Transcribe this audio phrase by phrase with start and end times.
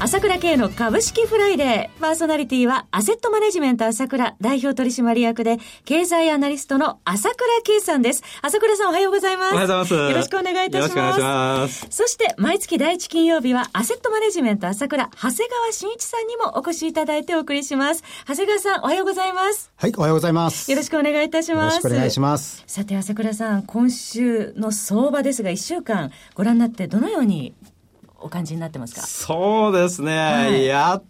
[0.00, 8.22] 朝倉慶の株式フライデーパーソナリティはアセットマネジメント朝倉代表取締役で経済アナリストの朝倉慶さんです。
[8.42, 9.54] 朝倉さんおはようございます。
[9.54, 10.96] おはようございますよろしくお願いいたします。
[10.98, 11.86] よろしくお願いします。
[11.90, 18.02] そして毎月第一金曜日はアセットマネジメント朝倉長谷川慎一さんにもお越しいただいてお送りします。
[18.26, 19.72] 長谷川さんおはようございます。
[19.76, 20.70] はい、おはようございます。
[20.70, 21.76] よろしくお願いいたします。
[21.76, 22.62] よろしくお願いします。
[22.66, 27.54] さて朝倉さん今週の相場ですが1週間ご覧になってどのように
[28.24, 29.02] お感じになってますか？
[29.02, 30.64] そうですね、はい。
[30.64, 31.02] やっ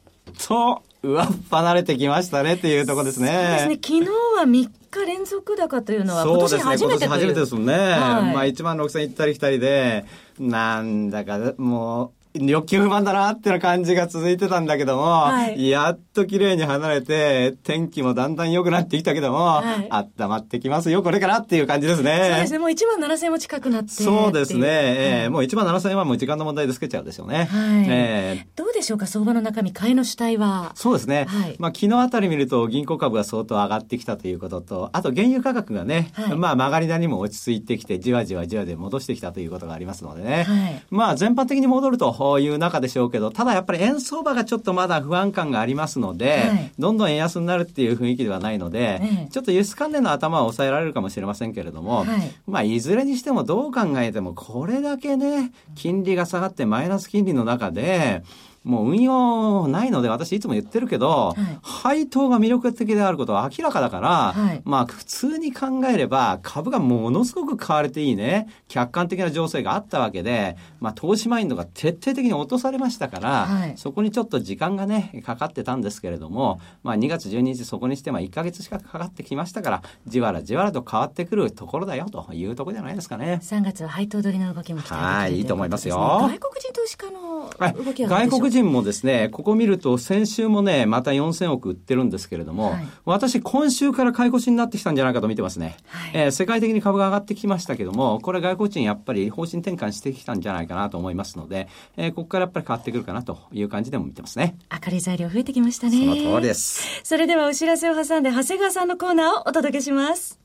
[0.46, 3.28] と上っ離れてきましたねっていうところですね。
[3.28, 4.00] そうですね。
[4.00, 4.70] 昨日は3日
[5.06, 7.08] 連続高というのは今年初めてという。
[7.08, 7.72] 今年初めてですもんね。
[7.72, 7.90] はい。
[7.94, 10.06] まあ1万6000行ったり来たりで、
[10.40, 15.68] なんだかもう、欲求不満だなっていう感じが続いてたんだけども、はい。
[15.68, 19.88] やっと綺麗に離れて、天気もだんだん良くなってきたけども、はい。
[20.18, 22.16] 温まってきますよ、これからっていう感じですね。
[22.16, 22.58] そうですね。
[22.58, 24.66] もう1万7000円も近くなってそうですね。
[24.66, 25.28] ええ。
[25.28, 27.44] もう1万7000円はもう時間の問題でつけちゃうでしょうね。
[27.44, 27.86] はい。
[27.88, 28.46] ええ。
[28.56, 29.06] どうでしょうか？
[29.06, 30.72] 相場の中身買いの主体は。
[30.76, 31.24] そうですね。
[31.28, 31.56] はい。
[31.58, 36.36] まあ昨日あたり見ると銀行株が相当上がってきたということと、あと原油価格がね、はい。
[36.36, 40.44] まあ曲がりなにも落ち着いてきて、じわじわじわで戻してきたということがありますのでね。
[40.44, 40.82] はい。
[40.90, 46.72] まあ全般的に戻るという中でしょうけど、ただやっぱり円相場がちょっとまだ不安感がありますので、はい。
[46.78, 49.28] どんどん円安になるっていう雰囲気ではないので、ええ。
[49.30, 52.06] ちょっと輸出関連の頭は抑えられるかもしれませんけれども、はい。
[52.46, 58.22] まあいずれにしてもどう考えてもこれだけね、金利が下がってマイナス金利の中で、
[58.64, 61.40] もう運用ないので私いつも言ってるけど、い。
[61.62, 64.62] 配当が魅力的であることは明らかだから、はい。
[64.64, 73.74] まあ普通に考えれば株がものすごく買われていいね、客観的な情勢があったわけで、まあ投資マインドが徹底的に落とされましたから、はい。
[73.76, 83.40] そこにちょっと時間がね、かかってたんですけれども、まあ2月12日そこにしてまあ1ヶ月近くかかってきましたから、じわらじわらと変わってくるところだよというところじゃないですかね。
[83.42, 85.96] 3月は配当取りの動きも期待できるはいいいと思いますよ。
[85.96, 95.76] 外国人投資家の外国人もですね、ここ見ると先週もね、また4000億売ってるんですけれども、はい私今週から買い越しになってきたんじゃないかと見てますね。
[95.86, 104.56] はいえー世界的に株が上がってきましたけども、これ外国人やっぱり方針転換してきたんじゃないかなと思いますので、えーここからやっぱり変わってくるかなという感じでも見てますね。
[104.72, 107.02] 明るい材料増えてきましたねその通りです。
[107.02, 110.38] それではお知らせを挟んで長谷川さんのコーナーをお届けします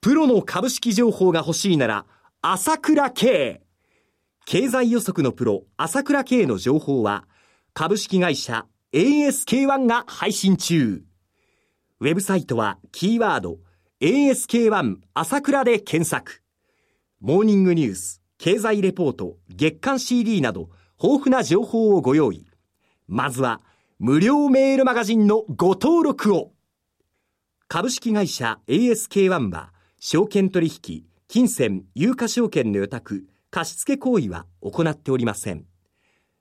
[0.00, 2.04] プロの株式情報が欲しいなら
[2.40, 3.60] 朝倉慶
[4.44, 7.24] 経済予測のプロ朝倉慶の情報は
[7.74, 11.04] 株式会社 ASK-1 が配信中。
[12.00, 13.58] ウェブサイトはキーワード
[14.00, 16.42] ASK1 朝倉で検索。
[17.20, 20.70] モーニングニュース経済レポート月間 CD など
[21.00, 22.44] 豊富な情報をご用意。
[23.06, 23.60] まずは
[24.00, 26.52] 無料メールマガジンのご登録を。
[27.68, 35.66] 株式会社 ASK-1 は証券取引、金銭、有価証券の予託、貸付行為は行っておりません。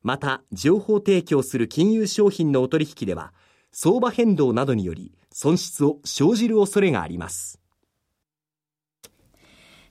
[0.02, 3.34] また、情報提供する金融商品のお取引では、
[3.74, 7.60] 相場変動などにより損失を生じる恐れがあります。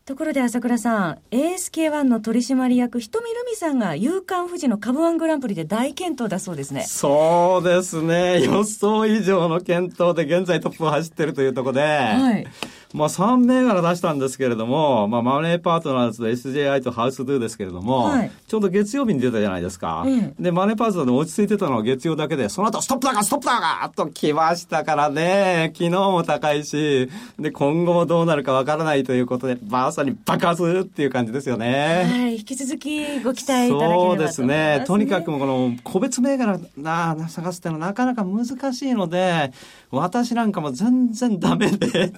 [0.06, 8.42] ところで朝倉さん ASK1 の取締役ひとみるみさんが夕刊富士の株ワングランプリで大健闘だそうですねそうですね。
[8.42, 12.46] 予想以上の検討で現在トップを走ってるというところで、はい
[12.92, 20.04] まあ3銘柄出したんですけれども、まあマネーパートナーズと SJI とハウスドゥですけれども、はいちょうど月曜日に出たじゃないですか。
[20.08, 27.08] えで、マネーパートナーで落ち着いてたのは月曜だけで、その後ストップだがストップだがと来ましたからね、昨日も高いし、
[27.38, 32.08] で、今後もどうなるかわからないということで、まさに爆発っていう感じですよね。
[32.10, 34.84] はい引き続きご期待いただければと思います、そうですね。
[34.86, 39.52] とにかくこの個別銘柄な探すっていうのはなかなか難しいので、
[39.90, 42.12] 私なんかも全然ダメで、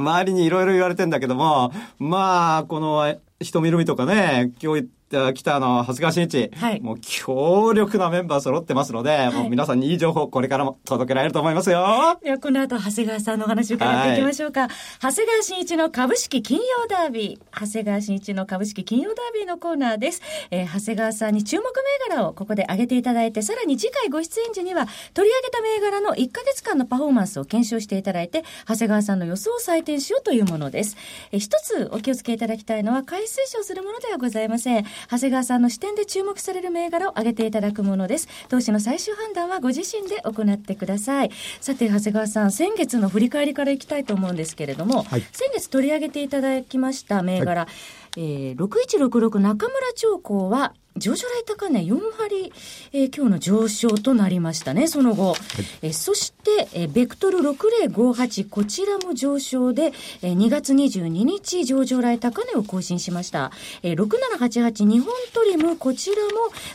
[0.00, 6.80] 周りにいろいろ言われてんだけども、まあ、この人見るみとかね、今日北の長谷川慎一、はい。
[6.80, 12.18] もう強力なメンバー揃ってますので、もう皆さんにいい情報これからも届けられると思いますよ。
[12.22, 14.68] ではこの後長谷川さんのお話を伺っていきましょうか、
[15.02, 17.66] 長谷川慎一の株式金曜ダービー。
[17.66, 21.64] 長谷川慎一の株式金曜ダービーのコーナーです、えー長谷川さんに注目
[22.08, 30.96] 銘柄をここで挙げていただいてさらに次回ご出演時には取り上げた銘柄の1ヶ月間のパフォーマンスを検証していただいて長谷川さんの予想を採点しようというものです、
[31.32, 38.28] えー一つお気をつけいただきたいのは買い推奨するものではございません長谷川さんの視点で注目される銘柄を挙げていただくものです。
[38.48, 41.30] 投資の最終判断はご自身で行ってください。
[41.60, 47.68] さて、長谷川さん、先月の振り返りからいきたいと思うんですけれども、はい、先月取り上げていただきました銘柄、は
[48.16, 52.52] い、えー、6166中村長江は、上昇来高値4割、
[52.92, 55.30] えー、今日の上昇となりましたね、その後。
[55.30, 55.38] はい、
[55.82, 63.50] えそして、えベクトル6058、こちらも上昇で、え2月22日上場来高値を更新しました。
[63.82, 66.30] え6788日本トリム、こちらも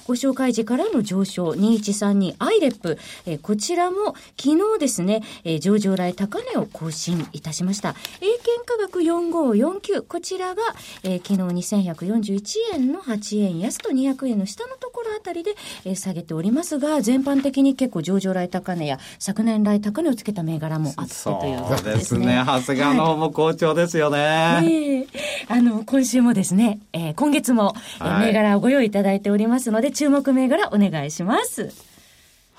[0.07, 7.95] ご紹介時からの上昇、2132アイレップ、えこちらも昨日ですね、え上場来高値を更新いたしました。
[8.21, 10.63] 英検価格4549、こちらが、
[11.03, 11.41] え昨日
[11.77, 22.43] 2141円の8円安と200 200円の下のところあたりで、えー、下げておりますが、全般的に結構上場来高値や昨年来高値をつけた銘柄もあってということですね。
[22.45, 24.17] 長谷川の方も好調ですよね。
[24.17, 25.07] はい、ね、
[25.47, 31.94] あの、今週もですね、えー、今月も、えー、銘柄をご用意いただいておりますので、注目銘柄お願いします。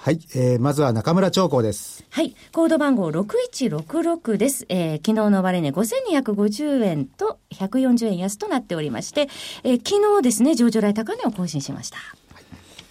[0.06, 2.04] はい、えー、まずは中村長江です。
[2.10, 4.64] はい、コード番号6166です。
[4.68, 9.22] えー、昨日の終値5250円と140円安となっておりまして、
[9.64, 11.98] えー、昨日ですね、上場来高値を更新しました。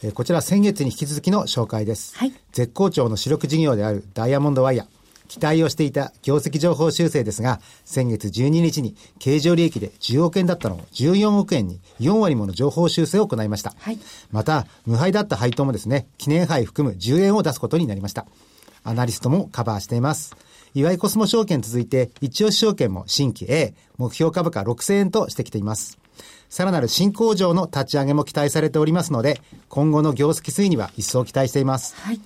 [0.04, 2.18] えー、こちら先月に引き続きの紹介です。
[2.18, 2.34] はい。
[2.52, 5.05] 絶好調の主力事業であるダイヤモンドワイヤー。
[5.27, 13.74] 期待をしていた業績情報修正ですが、先月12日に経常利益で10億円だったのを14億円に4割もの情報修正を行いました。
[13.77, 14.00] はい、
[14.31, 18.25] また、無敗だった配当もですね、記念杯含む10円を出すことになりました。
[18.83, 20.36] アナリストもカバーしています。
[20.75, 25.98] 岩井コスモ証券続いて、一押し証券も新規 A、目標株価6000円としてきています。
[26.50, 31.95] さらなる新工場の立ち上げも期待されておりますので、今後の業績推移には一層期待しています。
[31.95, 32.19] はい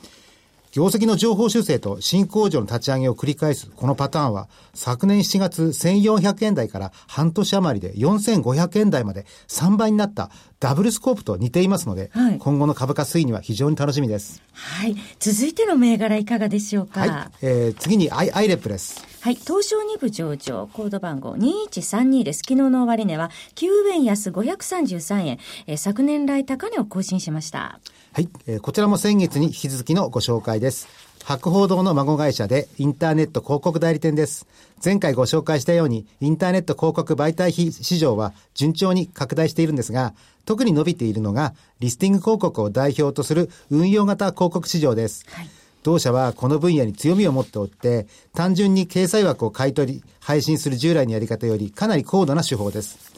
[0.71, 14.43] 業績の情報修正と新工場の立ち上げを繰り返すこのパターンは、昨年7月1400円台から半年余りで4500円台まで3倍になったダブルスコープと似ていますので、はい、今後の株価推移には非常に楽しみです。
[14.51, 14.95] はい。
[15.17, 16.99] 続いての銘柄いかがでしょうか？
[16.99, 17.09] はい。
[17.41, 19.05] えー、次にアイアイレップです。
[19.21, 19.35] はい。
[19.35, 22.39] 東証2部上場、コード番号2132です。
[22.39, 27.79] 昨日の終値は9円安533円、えー、昨年来高値を更新しました。
[28.11, 30.87] はい、えー、こちらも先月に引き続きのご紹介です。
[31.29, 34.47] 博報堂の孫会社でインターネット広告代理店です。
[34.83, 40.15] 前回ご紹介したようにインターネット広告媒体費市場は順調に拡大しているんですが、
[40.45, 45.23] 特に伸びているのがリスティング広告を代表とする運用型広告市場です。
[45.29, 45.49] はい
[45.83, 53.13] 同社はこの分野に強みを持っておって、単純に掲載枠を買い取り、配信する従来のやり方よりかなり高度な手法です。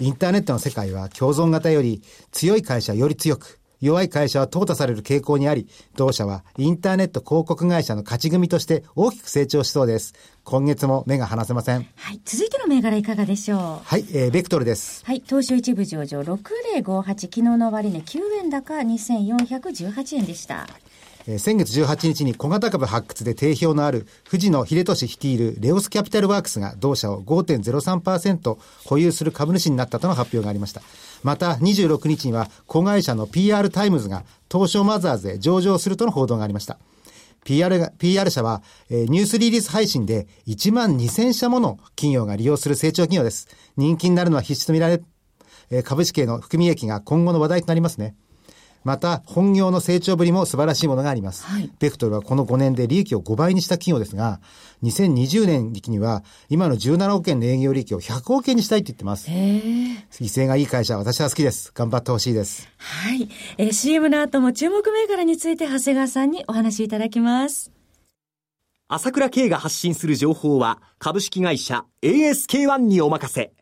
[0.00, 10.14] インターネットの世界は共存型より強い会社より強く、弱い会社は淘汰される傾向にあり、同社はインターネット広告会社の勝ち組として大きく成長しそうです。
[10.46, 11.88] 今月も目が離せません。
[11.96, 12.20] はい。
[12.24, 13.58] 続いての銘柄いかがでしょう？
[13.84, 15.04] はい、えー、ベクトルです。
[15.04, 15.20] はい。
[15.26, 20.68] 東証一部上場6058、昨日の終値9円高2418円でした。
[21.26, 30.80] えー、先月18日に小型株発掘で定評のある藤野英人率いるレオスキャピタルワークスが同社を5.03%保有する株主になったとの発表がありました。
[31.24, 36.78] また26日には子会社の PR タイムズが東証マザーズへ上場するとの報道がありました。
[37.46, 43.48] PR、PR 社は、えー、ニュースリリース配信で1万2000社もの企業が利用する成長企業です。
[43.76, 45.00] 人気になるのは必至と見られ、
[45.70, 48.16] えー、株式への含み益が今後の話題となりますね。
[48.86, 51.44] また、本業の成長ぶりも素晴らしいものがあります。
[51.44, 54.38] はい、ベクトルはこの5年で利益を5倍にした企業ですが、
[54.84, 59.28] 2020年期には、今の17億円の営業利益を100億円にしたいって言ってます。
[59.28, 61.72] 犠牲がいい会社、私は好きです。
[61.74, 62.68] 頑張ってほしいです。
[62.78, 63.28] はい。
[63.58, 67.72] えー、CM の後も注目銘柄について長谷川さんにお話しいただきます。
[68.86, 73.52] 朝倉慶が発信する情報は、株式会社 ASK1 にお任せ。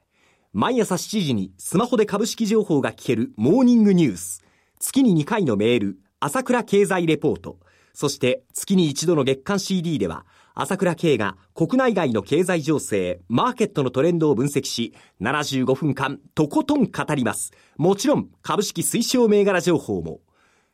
[0.53, 4.44] 毎朝7時にスマホで株式情報が聞けるモーニングニュース。
[4.87, 7.59] 月に2回のメール、朝倉経済レポート、
[7.95, 17.53] そして月に一度の月間 CD では、朝倉慶が国内外の経済情勢、マーケットのトレンドを分析し、75分間とことん語ります。
[17.79, 20.21] もちろん、株式推奨銘柄情報も。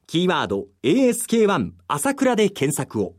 [0.08, 3.14] キーワード ASK1 朝倉で検索を。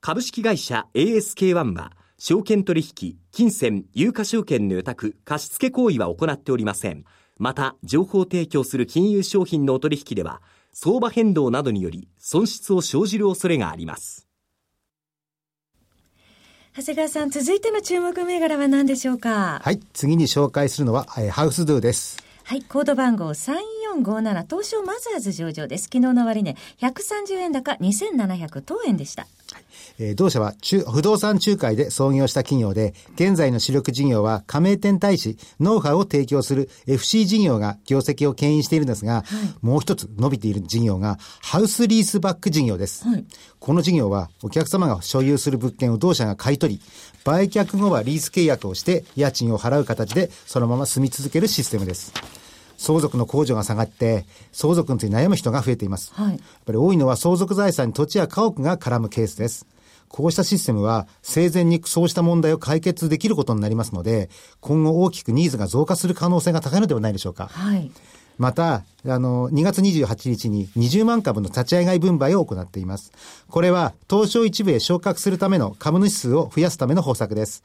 [0.00, 7.04] 株式会社 ASK1 は、証券取引、金銭、有価証券の予託、貸付行為は行っておりません。
[7.40, 10.42] また、情報提供する金融商品のお取引では、
[10.74, 14.28] 相場変動などにより損失を生じる恐れがあります。
[16.76, 19.62] 長谷川さん、続いての注目銘柄は何でしょうか？
[19.64, 22.22] はい、次に紹介するのは、えー、ハウスドゥです。
[22.44, 23.32] はい、コード番号
[23.98, 25.84] 3457東証マザーズ上場です。
[25.84, 29.22] 昨日の終値、ね、130円高2700等円でした。
[29.22, 29.28] は
[29.58, 29.64] い
[29.98, 39.24] えー、同社は中不動産仲介で創業した企業で、現在の主力事業は加盟店対し、ノウハウを提供する FC 事業が業績を牽引しているんですが、はい、
[39.66, 43.06] もう一つ伸びている事業が、ハウスリースバック事業です。
[43.06, 43.24] はい、
[43.58, 46.80] この事業は、お客様が所有する物件を同社が買い取り、
[47.24, 52.12] 売却後はリース契約をして、家賃を払う形で、そのまま住み続けるシステムです。
[52.80, 56.14] 相続の控除が下がって、相続について悩む人が増えています。
[56.14, 59.66] はい、やっぱり多いのは相続財産に土地や家屋が絡むケースです。
[60.08, 67.48] こうしたシステムは生前にそうした問題を解決できることになりますので、今後大きくニーズが増加する可能性が高いのではないでしょうか。
[67.48, 67.90] はい。
[68.38, 73.12] また、あの、2月28日に20万株の立ち上がり分配を行っています。
[73.50, 77.62] これは、東証一部へ昇格するための株主数を増やすための方策です。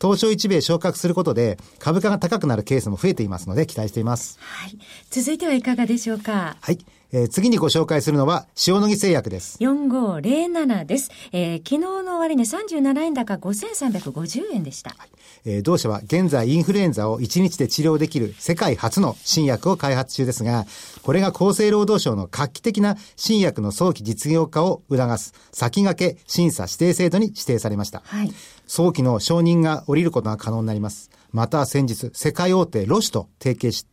[0.00, 4.38] 東証一部へ昇格することで株価が高くなるケースも増えていますので期待しています。
[4.40, 4.78] はい。
[5.10, 6.56] 続いてはいかがでしょうか？
[6.60, 6.78] はい。
[7.12, 9.58] えー、次にご紹介するのは、塩野義製薬です。
[9.60, 11.10] 4507です。
[11.30, 14.90] えー、昨日の終値37円高5350円でした。
[14.98, 15.08] はい、
[15.44, 20.66] えー、同社は現在インフルエンザを1日で治療できる世界初の新薬を開発中ですが、
[21.02, 28.02] これが厚生労働省の画期的な新薬の早期実用化を促す先駆け審査指定制度に指定されました。
[28.04, 28.32] はい。
[28.66, 31.10] 早期の承認が下りることが可能になります。
[31.32, 33.86] また先日、世界大手ロシと提携し、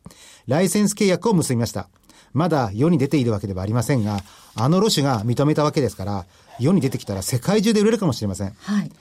[0.48, 1.90] ライセンス契約を結びました。
[2.34, 4.22] まだ世に出ているわけではありませんが、
[4.56, 6.26] あのロシが認めたわけですから、
[6.60, 8.54] 世に出てきたら世界中で売れるかもしれません。
[8.58, 8.92] はい。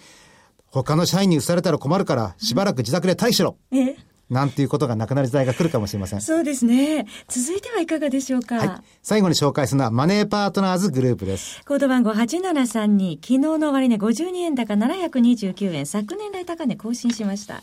[0.70, 3.56] 他の社員に移されたら困るから、しばらく自宅で待機しろ。
[3.72, 3.96] え？
[4.32, 6.20] なんていうことがなくなる時代が来るかもしれません。
[6.22, 7.06] そうですね。
[7.28, 8.56] 続いてはいかがでしょうか？
[8.56, 8.70] はい。
[9.02, 11.62] 最後に紹介するのはマネーパートナーズグループです。
[11.66, 17.54] コード番号8732、昨日の終値52円高729円、昨年来高値更新しました。
[17.54, 17.62] はい。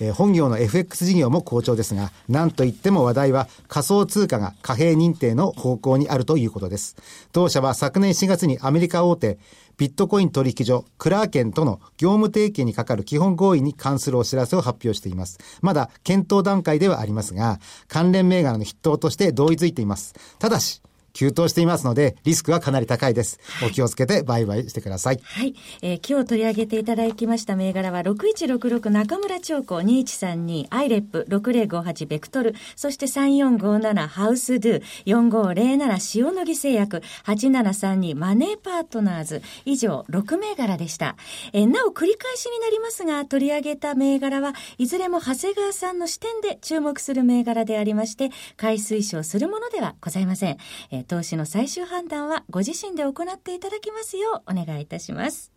[0.00, 6.96] えー、本業の FX 事業も好調ですが、なんといっても話題は仮想通貨が貨幣認定の方向にあるということです。
[7.32, 9.38] 同社は昨年4月にアメリカ大手
[9.80, 15.38] ビットコイン取引所、クラーケンとの業務提携にかかる基本合意に関するお知らせを発表しています。
[15.62, 20.14] まだ検討段階ではありますが、関連銘柄の筆頭として同意づいています。
[20.38, 23.38] ただし、急騰していますので、リスクはかなり高いです。
[23.64, 25.20] お気をつけて売買してください。
[25.22, 25.54] はい。
[25.82, 41.16] えー、今日取り上げていただきました銘柄は、6166中村長子2132、アイレップ6058ベクトル、そして3457ハウスドゥ、4507塩野義製薬、8732マネーパートナーズ、以上6銘柄でした。
[41.52, 50.56] えー、なお繰り返しになりますが、取り上げた銘柄はいずれも長谷川さんの視点で注目する銘柄でありまして、買い推奨するものではございません。
[50.90, 55.52] えー投資の最終判断はご自身で行っていただきますようお願いいたします。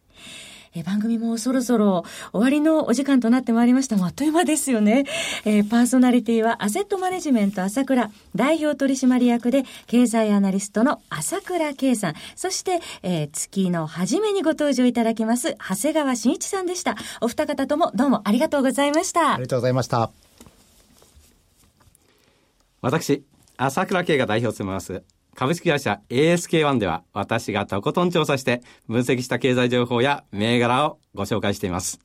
[0.75, 5.05] え番組もそろそろ終わりのお時間となってまいりましたもあっという間ですよね。
[5.45, 16.95] えー、パーソナリティはアセットマネジメント朝倉代表取締役で経済アナリストの朝倉圭さん、そして、えー、月の初めにご登場いただきます長谷川慎一さんでした。
[17.21, 19.35] お二方ともどうもありがとうございました。
[19.35, 20.11] ありがとうございました。
[22.81, 23.23] 私、
[23.57, 25.03] 朝倉圭が代表を務めます
[25.35, 31.99] 株式会社 ASK1 では私がとことん調査して分析した経済情報や銘柄をご紹介しています。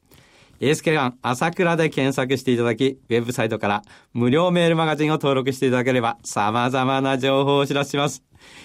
[0.60, 3.82] ASK1 朝倉で検索していただき、ウェブサイトから
[4.12, 8.22] 無料メールマガジンを登録していただければ様々な情報をお知らせします。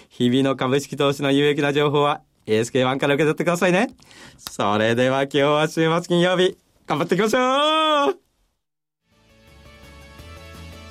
[0.08, 3.88] 日々の株式投資の有益な情報は ASK1 から受け取ってくださいね。
[4.36, 6.56] それでは今日は週末金曜日、
[6.86, 8.18] 頑張っていきましょう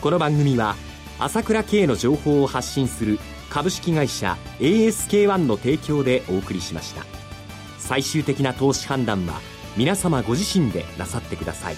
[0.01, 0.75] この番組は
[1.19, 3.19] 朝倉慶の情報を発信する
[3.53, 7.05] 株式会社 ASK-1 の提供でお送りしました。
[7.77, 9.39] 最終的な投資判断は
[9.77, 11.75] 皆様ご自身でなさってください。